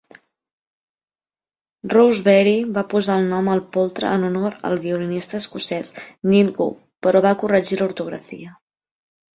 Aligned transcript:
Rosebery 1.93 2.55
va 2.79 2.85
posar 2.95 3.19
el 3.25 3.29
nom 3.35 3.51
al 3.57 3.63
poltre 3.77 4.09
en 4.15 4.27
honor 4.31 4.59
al 4.71 4.83
violinista 4.89 5.41
escocès 5.45 5.95
Niel 6.33 6.53
Gow 6.61 6.77
però 7.07 7.27
va 7.29 7.39
"corregir" 7.45 7.83
l'ortografia. 7.85 8.61